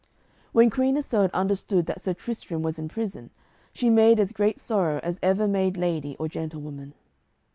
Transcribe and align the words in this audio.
When 0.51 0.71
Queen 0.71 0.97
Isoud 0.97 1.29
understood 1.31 1.85
that 1.85 2.01
Sir 2.01 2.15
Tristram 2.15 2.63
was 2.63 2.79
in 2.79 2.89
prison, 2.89 3.29
she 3.71 3.91
made 3.91 4.19
as 4.19 4.31
great 4.31 4.57
sorrow 4.57 4.99
as 5.03 5.19
ever 5.21 5.47
made 5.47 5.77
lady 5.77 6.15
or 6.17 6.27
gentlewoman. 6.27 6.95